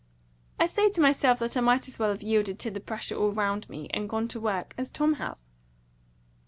I 0.59 0.65
say 0.65 0.89
to 0.89 0.99
myself 1.01 1.37
that 1.37 1.55
I 1.55 1.59
might 1.61 1.87
as 1.87 1.99
well 1.99 2.09
have 2.09 2.23
yielded 2.23 2.57
to 2.57 2.71
the 2.71 2.79
pressure 2.79 3.13
all 3.13 3.29
round 3.33 3.69
me, 3.69 3.87
and 3.91 4.09
gone 4.09 4.27
to 4.29 4.39
work, 4.39 4.73
as 4.75 4.89
Tom 4.89 5.13
has." 5.21 5.43